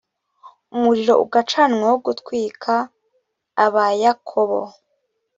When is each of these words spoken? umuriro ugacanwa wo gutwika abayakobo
umuriro 0.75 1.13
ugacanwa 1.25 1.83
wo 1.91 1.97
gutwika 2.05 2.73
abayakobo 3.65 4.61